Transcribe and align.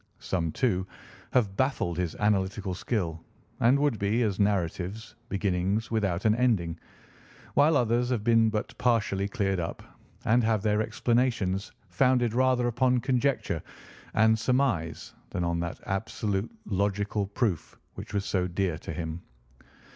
Some, 0.17 0.51
too, 0.51 0.87
have 1.31 1.55
baffled 1.55 1.95
his 1.99 2.15
analytical 2.15 2.73
skill, 2.73 3.21
and 3.59 3.77
would 3.77 3.99
be, 3.99 4.23
as 4.23 4.39
narratives, 4.39 5.13
beginnings 5.29 5.91
without 5.91 6.25
an 6.25 6.33
ending, 6.33 6.79
while 7.53 7.77
others 7.77 8.09
have 8.09 8.23
been 8.23 8.49
but 8.49 8.75
partially 8.79 9.27
cleared 9.27 9.59
up, 9.59 9.83
and 10.25 10.43
have 10.43 10.63
their 10.63 10.81
explanations 10.81 11.71
founded 11.89 12.33
rather 12.33 12.65
upon 12.67 12.97
conjecture 12.99 13.61
and 14.15 14.39
surmise 14.39 15.13
than 15.29 15.43
on 15.43 15.59
that 15.59 15.79
absolute 15.85 16.49
logical 16.65 17.27
proof 17.27 17.77
which 17.93 18.11
was 18.11 18.25
so 18.25 18.47
dear 18.47 18.79
to 18.79 18.91
him. 18.93 19.21